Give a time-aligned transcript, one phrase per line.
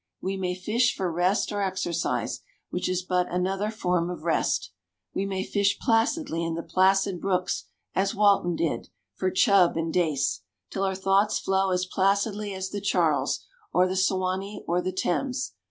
[0.19, 2.39] We may fish for rest or exercise,
[2.71, 4.71] which is but another form of rest.
[5.13, 10.41] We may fish placidly in the placid brooks as Walton did, for chub and dace,
[10.71, 15.53] till our thoughts flow as placidly as the Charles, or the Suwanee, or the Thames.